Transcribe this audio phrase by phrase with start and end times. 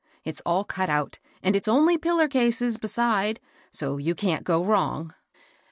[0.23, 5.13] It's all cut out, and it's only piller cases, besides; so you can't go wrong."